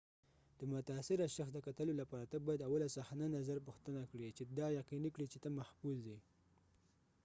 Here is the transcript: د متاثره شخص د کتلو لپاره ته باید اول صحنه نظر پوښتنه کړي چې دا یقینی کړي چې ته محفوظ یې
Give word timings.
د 0.59 0.61
متاثره 0.71 1.25
شخص 1.35 1.51
د 1.53 1.59
کتلو 1.67 1.93
لپاره 2.01 2.25
ته 2.31 2.37
باید 2.45 2.65
اول 2.67 2.81
صحنه 2.97 3.25
نظر 3.37 3.57
پوښتنه 3.67 4.01
کړي 4.11 4.29
چې 4.37 4.43
دا 4.57 4.67
یقینی 4.79 5.09
کړي 5.15 5.27
چې 5.33 5.37
ته 5.43 5.49
محفوظ 5.57 5.99
یې 6.11 6.19